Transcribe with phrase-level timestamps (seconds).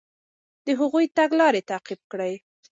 [0.65, 2.33] د هغوی تګلارې تعقیب کړئ.